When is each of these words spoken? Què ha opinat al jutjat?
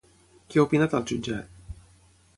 Què 0.53 0.61
ha 0.61 0.65
opinat 0.69 0.97
al 1.01 1.05
jutjat? 1.13 1.73